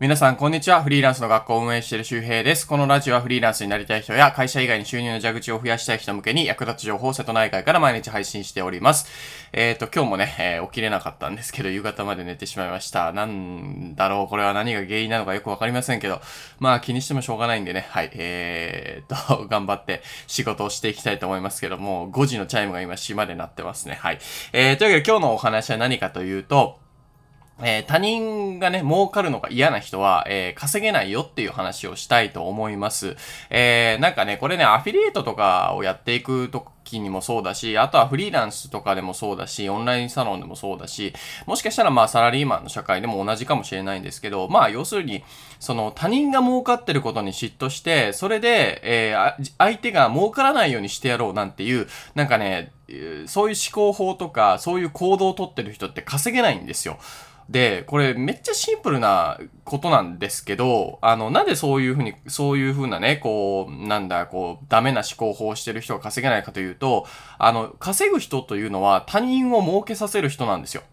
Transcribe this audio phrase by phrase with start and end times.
[0.00, 0.82] 皆さん、こんにちは。
[0.82, 2.66] フリーランスの学校を運営している周平です。
[2.66, 9.06] このラジオはフリーランスになりたい人や会社以外に収入の蛇口を増やしたい人向けに役立つ情報を瀬戸内海から毎日配信しております。
[9.52, 13.12] えっ、ー、と、今日もね、えー、起きれなかったんですけど、夕方まで寝てしまいました。
[13.12, 16.22] なんだろう、これは何が原因なのかよくわかりませんけど、
[16.60, 23.98] まあ気にしてもしょうがないんでね、はい、えー、と、 頑張って仕事をしていきたいと思いますけども、5時のチャイムが今島で鳴ってますね。
[24.00, 24.18] はい。
[24.54, 26.79] えー、というわけで今日のお話は何かというと、
[27.62, 33.16] えー、他人がね、儲かるのが嫌な人は、えー、稼げないよっていう話をしたいと思います。
[33.50, 41.12] えー、なんかね、これね、アフィリエイトとかをやっていく時にもそうだし、あとはフリーランスとかでもそうだし、オンラインサロンでもそうだし、
[41.46, 45.22] もしかしたらまあサラリーマンの社会でも同じかもしれないんですけど、まあ要するに、
[45.58, 52.72] その他人が儲かってることに嫉妬して、それで、えー、相手が儲からないようにしてやろうなんていう、なんかね、
[53.26, 56.98] そういう思考法とか、そういう行動をとってる人って稼げないんですよ。
[57.50, 70.84] で、これめっちゃシンプルなことなんですけど、あの、なんでそういうふうに、そういうふうなね、こう、なんだ、こう、ダメな思考法をしてる人が稼げないかというと、あの、稼ぐ人というのは他人を儲けさせる人なんですよ。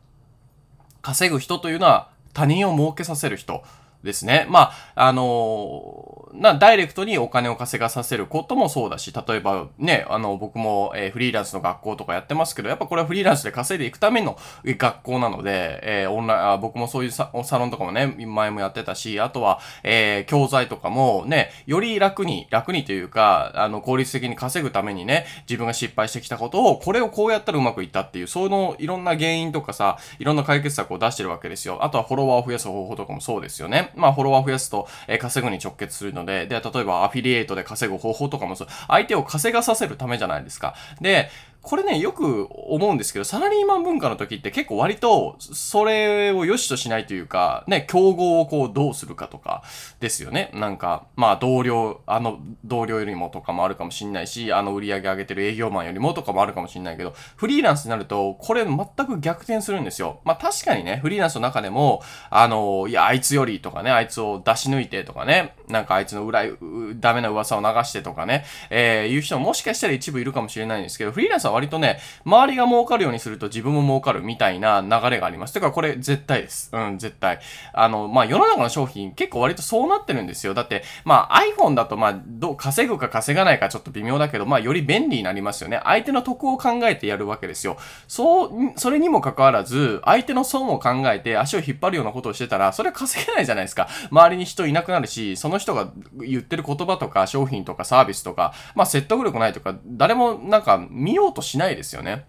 [1.03, 3.63] 稼ぐ人というのは他人を儲けさせる人。
[4.03, 4.45] ですね。
[4.49, 31.83] まあ、あのー、な、ダイレクトにお金を稼がさせることもそうだし、例えばね、あの、僕も、えー、フリーランスの学校とかやってますけど、やっぱこれはフリーランスで稼いでいくための学校なので、えー、オンライン、僕もそういうサロンとかもね、前もやってたし、あとは、えー、教材とかもね、より楽に、楽にというか、あの、効率的に稼ぐためにね、自分が失敗してきたことを、これをこうやったらうまくいったっていう、そのいろんな原因とかさ、いろんな解決策を出してるわけですよ。
[31.83, 33.91] あとはフォロワーを増やす方法とかもそうですよね。
[33.95, 40.75] まあ、フォロワーを増やすと、えー、稼ぐに直結するので、で、例えばアフィリエイトで稼ぐ方法とかもそう、相手を稼がさせるためじゃないですか。
[40.99, 41.29] で、
[41.67, 49.63] これね、よく思うんですけど、サラリーマン文化の時って結構割と、それを良しとしないというか、ね、競合をこうどうするかとか
[49.99, 50.49] ですよね。
[50.53, 60.21] なんか、まあ同僚、あの同僚よりもとかもあるかもしんないし、あの売り上げ上げてる営業マンよりもとかもあるかもしんないけど、フリーランスになると、これ全く逆転するんですよ。
[60.23, 66.45] まあ確かにね、フリーランスの中でも、あの、いや、あいつよりとかね、あいつを出し抜いてとかね、なんかあいつの裏、
[67.01, 75.53] ダメな噂を流してとかね、えー、いう人ももしかしたら一部いるかもしれないんですけど、フリーランスは割とね、周りが儲かるようにすると自分も儲かるみたいな流れがあります。
[75.53, 76.69] てかこれ絶対です。
[76.71, 77.39] うん、絶対。
[77.73, 80.53] あの、まあ、世の中の商品結構割とそうなってるんですよ。
[80.53, 85.81] だって、まあ、iPhone だとまあ、どう、稼ぐか稼がないかちょっと微妙だけど、まあ、より便利になりますよね。
[85.83, 87.77] 相手の得を考えてやるわけですよ。
[88.07, 93.87] そう、それにもかかわらず、相手の損を考えて足を引っ張るようなことをしてたら、それは稼げないじゃないですか。
[94.11, 102.25] 周りに人いなくなるし、その人が言ってる言葉とか商品とかサービスとか、まあ、説得力ないとか、誰もなんか見ようとしないですよね。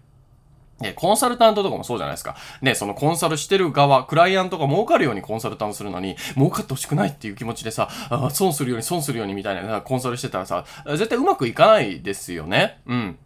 [0.79, 2.37] で、コンサルタントとかもそうじゃないですか。
[2.61, 12.79] ね、そのコンサルしてる側、クライアントが儲かるようにコンサルタントするのに、儲かってほしくないっていう気持ちでさ、あ損するように損するようにみたいなコンサルしてたらさ、絶対うまくいかないですよね。
[12.87, 13.17] うん。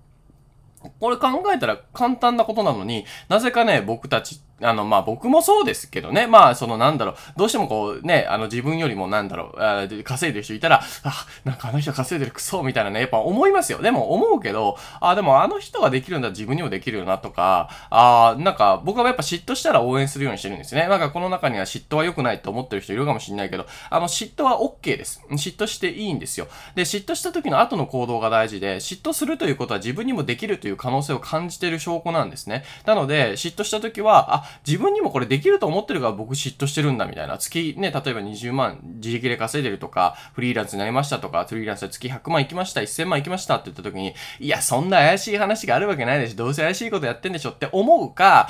[0.99, 6.28] これ考えたら簡単なことなのに、なぜかね、僕たちあの、まあ、僕もそうですけどね。
[6.28, 13.81] まあ、その、なんだろう、どうしてもこう、ね、あの、自分よりも、なんだろう、あ稼いでる人いたら、あ、なんかあの人稼いでるクソみたいなね、やっぱ思いますよ。
[13.81, 20.88] でも、思うけど、あ、でもあの人ができるんだ自分にもできるよな、とか、あ、なんか、僕はやっぱ嫉妬したら応援するようにしてるんですね。
[20.88, 25.22] なんか、この中には嫉妬は良くないと思ってる人いるかもしれないけど、あの、嫉妬は OK です。
[25.31, 26.47] 嫉妬していいんですよ。
[26.75, 32.64] で、嫉妬した時の後の行動が大事で、嫉妬するということは自分にもできるという可能性を感じている証拠なんですね。
[32.85, 37.37] なので、嫉妬した時は、自分にもこれできると思ってるから僕嫉妬してるんだみたいな。
[37.37, 46.35] 月ね、例えば20万自力で稼いでるとか、フリーランスになりましたとか、フリーランスで月100万行きました、1000万行きましたって言った時に、いや、そんな怪しい話があるわけないでしょ。
[46.35, 48.49] どうせ怪しいことやってんでしょって思うか、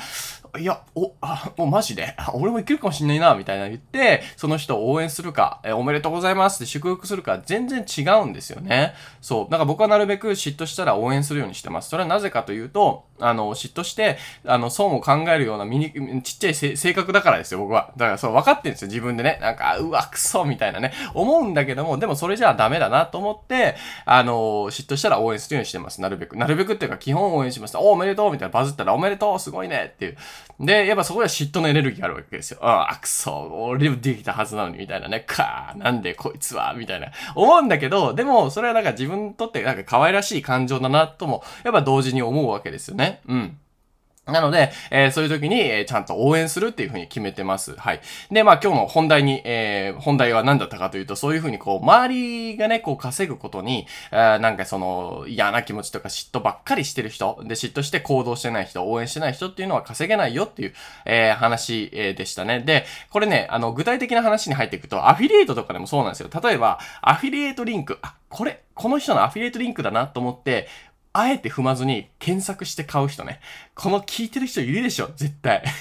[0.58, 8.94] いや、お、あ、もうマジで、 俺もいけるかもしんないな、みたいな言って、その人を応援するか、え、おめでとうございますって祝福するか、全然違うんですよね。
[9.20, 9.44] そう。
[9.50, 11.88] だから僕はなるべく嫉妬したら応援するようにしてます。
[11.88, 17.92] それはなぜかというと、あの、嫉妬して、あの、損を考えるようなミニ、ちっちゃい性格だからですよ、僕は。
[17.96, 19.38] だからそう、分かってるんですよ、自分でね。
[19.40, 26.00] なんか、うわ、くそ、みたいなね、思うんだけども、でもそれじゃあダメだなと思って、あの、嫉妬したら応援するようにしてます。
[26.00, 26.36] なるべく。
[26.36, 27.76] なるべくっていうか、基本応援します。
[27.76, 30.16] お、おめでとうみたいなバズったら、おめでとうすごいねっていう。
[30.60, 32.58] で、やっぱそこでは嫉妬のエネルギーがあるわけですよ。
[32.62, 35.20] ああ、くそ、俺もできたはずなのに、みたいなね。
[35.20, 37.08] かあ、なんでこいつは、みたいな。
[37.34, 43.20] 思うんだけど、でも、それはなんか自分にとってなんか可愛らしい感情だなとも、やっぱ同時に思うわけですよね。
[43.26, 43.58] うん。
[44.26, 47.76] なので、えー、そういう時に、えー、ちゃんと応援するっていうふうに決めてます。
[47.76, 48.00] はい。
[48.30, 60.74] で、まあ今日の本題に、えー、本題は何だったかというと、そういうふうにこう、周りがね、こう稼ぐことに、えー、なんかその、嫌な気持ちとか嫉妬ばっかりしてる人、で、嫉妬して行動してない人、応援してない人っていうのは稼げないよっていう、
[61.04, 62.60] え、話、え、でしたね。
[62.60, 66.30] で、これね、あの、具体的な話に入っていくと、アフィリエイトとかでもそうなんですよ。
[66.42, 70.66] 例えば、アフィリエイトリンク、あ、これ、この人のアフィリエイトリンクだなと思って、
[71.16, 73.38] あえて踏まずに検索して買う人ね。
[73.76, 75.10] この聞いてる人いるでしょ？
[75.14, 75.62] 絶対。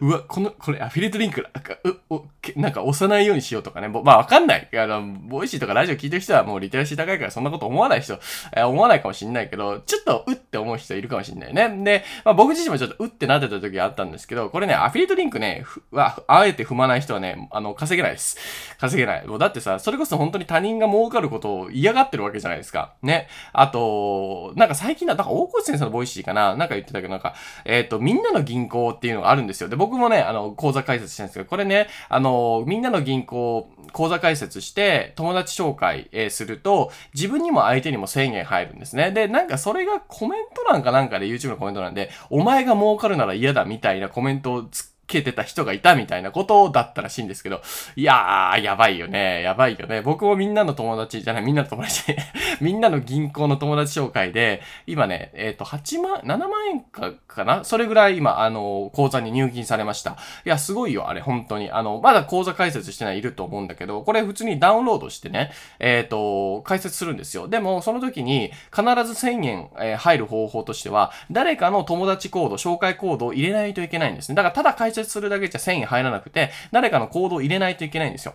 [0.00, 2.26] うわ、この、これアフィリエイトリンク、なんか、う、お、
[2.56, 3.88] なんか押さないようにしようとかね。
[3.88, 4.68] まあわかんない。
[4.76, 8.18] あの、 Voicy とかラジオ聞いてる人はもうリテラシー高いからそんなこと思わない人、
[8.54, 11.68] えー、思わないかもしんないけど、ちょっとうって思う人いるかもしんないね。
[11.84, 18.36] で、まあ僕自身もちょっとうってなってた時があったんですけど、これね、アフィリエイトリンクね、は、あえて踏まない人はね、あの、稼げないです。
[18.78, 19.26] 稼げない。
[19.26, 22.94] もうだってさ、それこそ本当に他人が儲かることを嫌がってるわけじゃないですか。
[23.02, 23.28] ね。
[23.52, 27.34] ああと、なんか最近だ、なんか大越先生の Voicy かななんか言ってたけど、なんか、
[27.64, 29.68] えっ、ー、と、みんなの銀行っていうのがあるんですよ。
[29.68, 39.12] で、僕もね、あの、口座開設してるんですけど、これね、あの、みんなの銀行、口座開設して、友達紹介、え、すると、自分にも相手にも1000円入るんですね。
[39.12, 47.60] で、なんかそれがコメント欄かなんかで YouTube のコメント欄で、お前が儲かるなら嫌だみたいなコメントをつけてた人がいたみたいなことだったらしいんですけど、
[47.96, 49.42] いやー、やばいよね。
[49.42, 50.02] やばいよね。
[50.02, 52.16] 僕もみんなの友達じゃない、みんなの友達
[52.60, 57.64] みんなの銀行の友達紹介で、今ね、えっ、ー、と、8万、7万円か、かな？
[57.64, 60.12] それぐらい今、あの、口座に入金されました。
[60.46, 61.70] いや、すごいよ、あれ、本当に。
[61.70, 67.48] あの、まだ口座開設してないいると思うんだけど、これ普通にダウンロードしてね、えっ、ー、と、開設するんですよ。
[67.48, 74.36] でも、その時に、必ず1000円、えー、入る方法としては、誰かの友達コード、紹介コードを入れないといけないんですね。
[74.36, 78.34] だから、ただ開設するだけじゃ1000円入らなくて、誰かのコードを入れないといけないんですよ。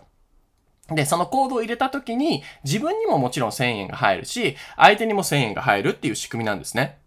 [0.89, 6.97] で、そのコードを入れた時に、自分にももちろん1000円が入るし、相手にも1000円が入るっていう仕組みなんですね。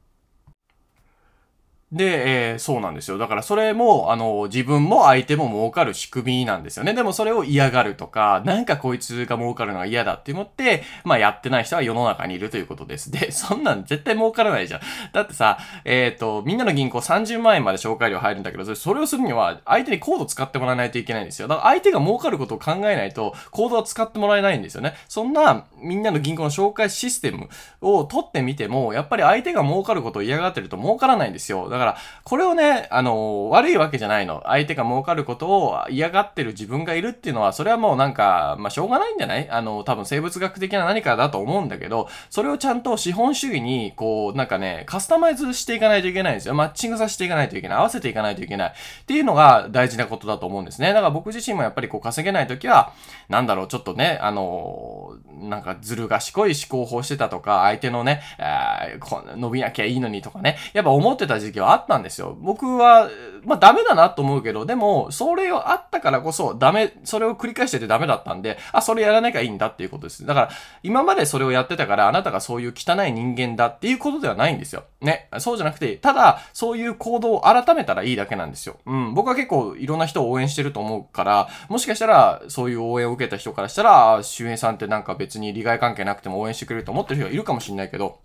[1.93, 3.17] で、えー、そうなんですよ。
[3.17, 6.95] だからそれも、あの、自分も相手も儲かる仕組みなんですよね。
[6.95, 13.13] でもそれを嫌がるとか、なんかこいつが儲かるのが嫌だって思って、まあやってない人は世の中にいるということです。
[13.13, 14.81] で、そんなん絶対儲からないじゃん。
[15.13, 21.47] だってさ、えっ、ー、と、みんなの銀行30万円まで紹介料入るんだけど、それをするには相手にコード使ってもらわないといけないんですよ。
[21.47, 24.95] だから相手が儲かることを考えないと、コードは使ってもらえないんですよね。
[25.07, 27.49] そんな、みんなの銀行の紹介システム
[27.81, 31.69] を取ってみても、やっぱり相手が儲かることを嫌がってると儲からないんですよ。
[31.77, 34.43] だから、からこれをね、あの、悪いわけじゃないの。
[34.47, 39.49] 相手が儲かることを嫌がってる自分がいるっていうのは、それはもうなんか、まあ、しょうがないんじゃない？
[39.49, 46.55] あの、多分生物学的な何かだと思うんだけど、それをちゃんと資本主義に、こう、なんかね、カスタマイズしていかないといけないんですよ。
[46.55, 47.79] マッチングさせていかないといけない。
[47.79, 48.71] 合わせていかないといけない。
[48.71, 50.89] っていうのが大事なことだと思うんですね。
[50.89, 52.93] だから僕自身もやっぱりこう稼げないときは、
[53.29, 62.37] なんだろう、ちょっとね、あの、なんかずる賢い思考法してたとか、相手のね、えー、伸びなきゃいいのにとかね、やっぱ思ってた時期はあったんですよ。
[62.41, 63.09] 僕は、
[63.45, 70.27] まあダメだなと思うけど、でも、それをあったからこそ、ダメ、それを繰り返しててダメだったんで、あ、それやらなきゃいいんだっていうことです。
[70.27, 70.49] だから、
[70.83, 74.85] 今までそれをやってたから、あなたがそういう汚い人間だっていうことではないんですよ。
[75.01, 75.29] ね。
[75.39, 78.77] そうじゃなくて、ただ、そういう行動を改めたらいいだけなんですよ。
[78.87, 79.15] うん。
[79.15, 88.19] 僕は結構いろんな人を応援してると思うから、もしかしたら、そういう応援を受けた人からしたら、周平さんってなんか別に利害関係なくても応援してくれると思ってる人がいるかもしれないけど、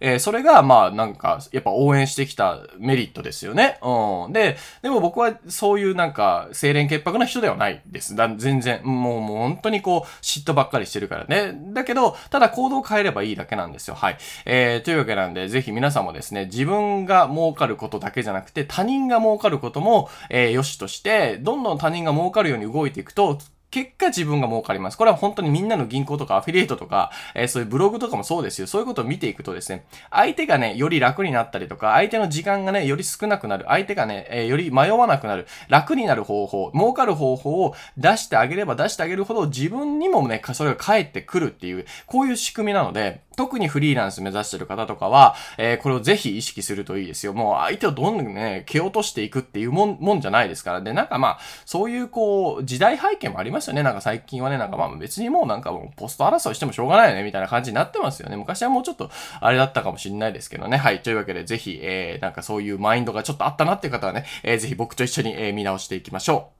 [0.00, 3.78] えー、それが、まあ、なんか、やっぱ応援してきたメリットですよね。
[3.82, 4.32] うん。
[4.32, 8.14] で、でも僕はそういうなんか、清廉潔白な人ではないです。
[8.14, 8.84] だ全然。
[8.84, 11.58] もう、もう本当にこう、嫉妬ばっかりしてるからね。
[11.72, 13.94] だけど、ただ行動を変えればいいだけなんですよ。
[13.94, 14.18] はい。
[14.44, 23.38] えー、というわけなんで、ぜひ皆さんもですね、自分が儲かることだけじゃなくて、他人が儲かることも、えー、良しとして、どんどん他人が儲かるように動いていくと、
[23.70, 24.96] 結果自分が儲かります。
[24.96, 28.66] これは本当にみんなの銀行とかアフィリエイトとか、えー、そういうブログとかもそうですよ。
[28.66, 33.66] そういうことを見ていくとですね、相手がね、より楽になったりとか、相手の時間がね、より少なくなる。
[33.68, 35.46] 相手がね、えー、より迷わなくなる。
[35.68, 47.34] 楽になる方法、儲かる方法を出してあげれば出してあげるほど自分にもね、それが返ってくるっていう、こういう仕組みなので、特にフリーランス目指してる方とかは、えー、これをぜひ意識するといいですよ。
[47.34, 50.80] もう相手をどんどんね、蹴落としていくっていうもん、もんじゃないですから。
[50.80, 53.82] で、なんかまあ、そういうこう、時代背景もありますよね。
[53.82, 58.36] なんか最近はね、なんかまあ別にもうなんかもうポスト争いしてもしょうがないよね、みたいな感じになってますよね。
[58.36, 59.10] 昔はもうちょっと
[59.40, 60.76] あれだったかもしれないですけどね。
[60.76, 61.02] はい。
[61.02, 66.50] というわけで、ぜひ、えー、なんかそういうマインドがちょっとあったなっていう方はね、えー、ぜひ僕と一緒に、えー、見直していきましょ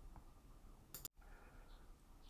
[1.05, 1.09] う。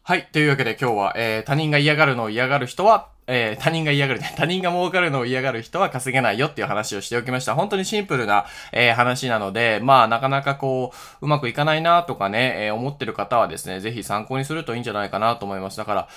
[0.03, 0.29] はい。
[0.33, 7.55] というわけで今日は、えー、他人が嫌がるのを嫌がる人は、えー、他人が嫌がる、 他人が儲かるのを嫌がる人は稼げないよっていう話をしておきました。
[7.55, 15.77] 本当にシンプルな、えー、話なので、まあ、なかなかこう、うまくいかないなとかね、えー、思ってる方はですね、ぜひ参考にするといいんじゃないかなと思います。
[15.77, 16.09] だから、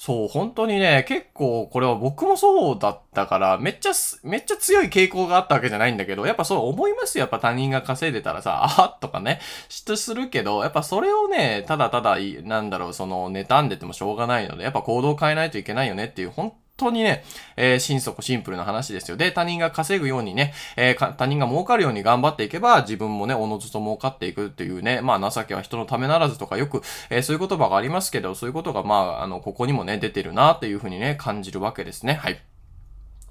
[0.00, 3.90] そう、本当にね、結構これは僕もそうだったから、めっちゃ、
[4.22, 7.24] めっちゃ強い傾向があったわけじゃないんだけど、やっぱそう思いますよ。
[7.24, 17.24] やっぱ他人が稼いでたらさ、あっとかね、嫉妬するけど、やっぱそれをね、ただただ、なんだろう、その、妬んでてもしょうがないので、やっぱ行動を変えないといけないよねっていう、本当にね、
[17.56, 19.16] えー、心底シンプルな話ですよ。
[19.16, 32.14] で、他人が稼ぐようにね、えー、他人が儲かるように頑張っていけば、自分もね、おのずと儲かっていくっていうね、まあ、情けは人のためならずとかよく、えー、そういう言葉がありますけど、そういうことが、まあ、あの、ここにもね、出てるなっていうふうにね、感じるわけですね。
[32.14, 32.49] はい。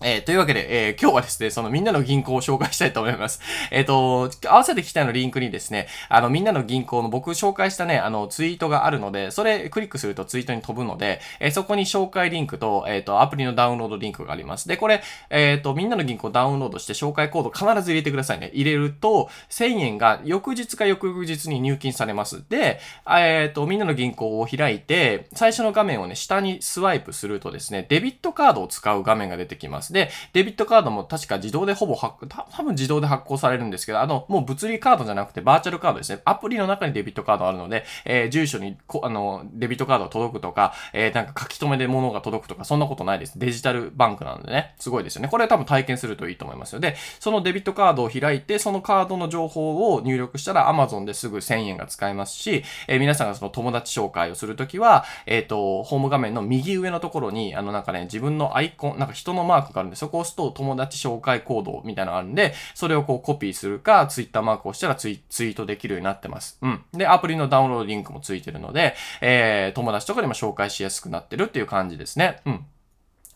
[0.02, 3.42] えー、というわけで、えー、今日はですね、そのみんなの銀行を紹介したいと思います。
[3.70, 14.70] えっ、ー、と、合わせてきたのリンクにですね、あの、みんなの銀行の僕紹介したね、あの、ツイートがあるので、それクリックするとツイートに飛ぶので、えー、そこに紹介リンクと、えっ、と、アプリのダウンロードリンクがあります。
[14.70, 18.52] で、これ、えっ、と、みんなの銀行ダウンロードして紹介コード必ず入れてくださいね。
[18.54, 22.44] 入れると、1000円が翌日か翌日に入金されます。
[22.48, 29.89] で、えっ、と、みんなの銀行を開いて、最初の画面をね、下にスワイプするとですね、デビットカードを使う画面が出てきます。
[29.94, 36.22] で、デビットカードも確か自動でほぼ発、多分自動で発行されるんですけど、あの、もう物理カードじゃなくてバーチャルカードですね。
[36.26, 43.40] アプリの中にデビットカードあるので、えー、住所にこ、あの、デビットカードが届くとか、えー、なんか書き留めで物が届くとか、そんなことないです。
[43.40, 44.76] デジタルバンクなのでね。
[44.80, 45.28] すごいですよね。
[45.30, 46.80] これは多分体験するといいと思いますよ。
[46.80, 66.58] で、そのデビットカードを開いて、そのカードの情報を入力したら Amazon ですぐ1000円が使えますし、えー、皆さんがその友達紹介をするときは、えっ、ー、と、ホーム画面の右上のところに、あのなんかね、自分のアイコン、なんか人のマークがあるんで、そこを押すと友達紹介コードみたいなのがあるんで、それをこうコピーするか、ツイッターマークをしたらツイツイートできるようになってます。
[66.62, 66.84] うん。
[66.94, 72.42] で、アプリのダウンロードリンクもついてるので、えー、友達とかにも紹介しやすくなってるっていう感じですね。
[72.46, 72.66] うん。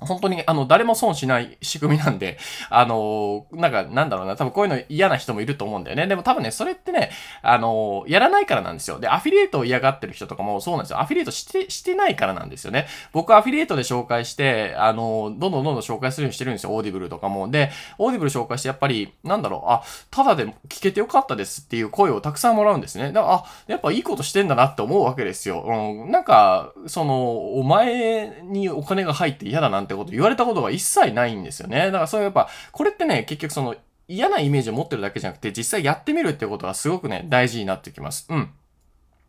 [0.06, 2.38] 本当に、あの、誰も損しない仕組みなんで、
[2.70, 6.08] あのなんか、なんだろうな、多分こういうの嫌な人もいると思うんだよね。
[6.08, 9.00] でも多分ね、それってね、あのやらないからなんですよ。
[9.00, 11.00] で、アフィリエイトを嫌がってる人とかもそうなんですよ。
[11.00, 12.88] アフィリエイトして、してないからなんですよね。
[13.12, 16.72] 僕アフィリエイトで紹介して、あのどんどんどんどん紹介するようにしてるんですよ。
[16.72, 17.50] オーディブルとかも。
[17.50, 23.12] で、オーディブル紹介して、やっぱり、なんだろう、あ、ただで聞けてよかったですっていう声をたくさんもらうんですね。
[23.12, 25.64] だから、あ、やっぱいいことしてんだなって思うわけですよ。
[25.66, 31.86] うん、なんか、その、お前にお金が入って嫌だなんてってこと言われたことが一切ないんですよね。
[31.86, 33.76] だからそういうやっぱ、これってね、結局その
[34.08, 38.28] 嫌なイメージを持ってるだけじゃなくて、実際やってみるってことがすごくね、大事になってきます。
[38.30, 38.50] うん。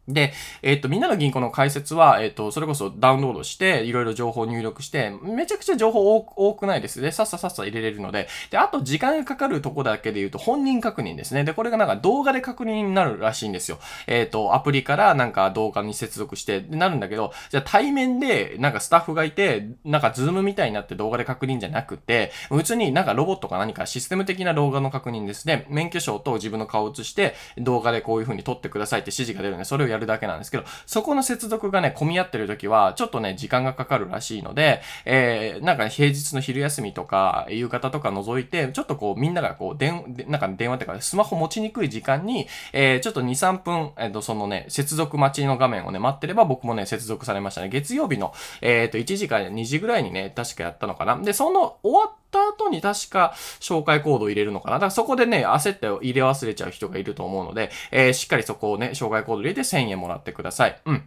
[0.06, 0.32] で、
[0.62, 7.10] えっ、と、みんなの銀行の開設は、えっ、と、それこそダウンロードして、いろいろ情報を入力して、めちゃくちゃ情報多くないですね。
[7.10, 8.28] さっささっさ入れれるので。
[8.50, 11.44] で、あと時間がかかるとこだけで言うと、本人確認ですね。
[11.44, 13.78] で、これがなんか動画で確認になるらしいんですよ。
[14.06, 25.66] えっ、と、アプリからなんか動画に接続して、なるんだけど、じゃあ対面でなんかスタッフがいて、なんかズームみたいになって動画で確認じゃなくて、普通になんかロボットか何かシステム的な動画の確認ですね。
[25.70, 47.68] 免許証と自分の顔を映して、動画でこういう風に撮ってくださいって指示が出るんで、それをやるだけなんですけど、そこの接続がね、混み合ってる時は、ちょっとね、時間がかかるらしいので、えー、なんか、ね、平日の昼休みとか、夕方とか除いて、ちょっとこう、みんながこう、電、なんか電話っていうか、スマホ持ちにくい時間に、えー、ちょっと2、3分、えっ、ー、と、そのね、接続待ちの画面をね、待ってれば、僕もね、接続されましたね。
[47.68, 51.16] 月曜日の、えっ、ー、と、1時から2時ぐらいにね、確かやったのかな。
[51.16, 54.76] で、その、終わった後に確か紹介コードを入れるのかな。
[54.76, 60.80] だからそこでね、焦って入れ忘れちゃう人がいると思うので、えー、しっかりそこをね、紹介コード入れて1000円もらってください。
[60.84, 61.02] うん。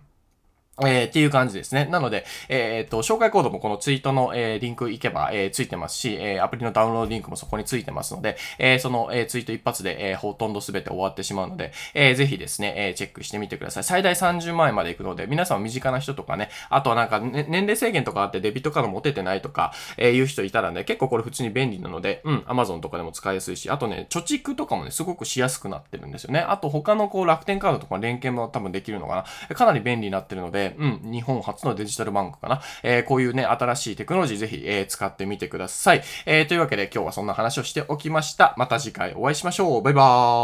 [0.85, 1.85] えー、っていう感じですね。
[1.85, 13.83] なので、えー、っと、紹介コードもこのツイートの、えー、リンク行けば、えー、ついてますし、えー、アプリのダウンロードリンクもそこについてますので、えー、その、えー、ツイート一発で、えー、ほとんどすべて終わってしまうので、えー、ぜひですね、えー、チェックしてみてください。
[13.83, 26.41] 最大30万円まで行くので、皆さん身近な人とかね、あとはなんか、ね、年齢制限とかあってデビットカード持ててないとか、えー、いう人いたらね、結構これ普通に便利なので、うん、Amazon とかでも使いやすいし、あとね、貯蓄とかもね、すごくしやすくなってるんですよね。
[26.41, 29.55] あと他のこう楽天カードとか連携も多分できるのかな。
[29.55, 32.61] かなり便利になってるのでうん、日本初のデジタルバンクかな。
[32.83, 36.03] えー、こういうね、新しいテクノロジーぜひ、えー、使ってみてください。
[36.25, 38.53] えー、というわけで今日はそんな話をしておきました。
[38.57, 39.81] また次回お会いしましょう。
[39.81, 40.03] バイバ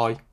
[0.09, 0.32] ーイ。